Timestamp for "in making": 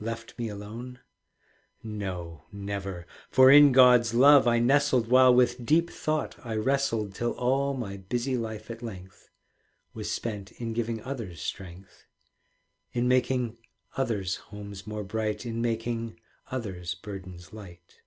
12.94-13.58, 15.44-16.18